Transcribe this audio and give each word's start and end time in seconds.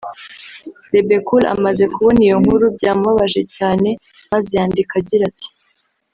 Bebe 0.89 1.17
Cool 1.25 1.43
amaze 1.55 1.83
kubona 1.93 2.19
iyo 2.27 2.35
nkuru 2.41 2.65
byamubabaje 2.77 3.41
cyane 3.55 3.89
maze 4.31 4.49
yandika 4.57 4.93
agira 5.01 5.23
ati 5.31 5.49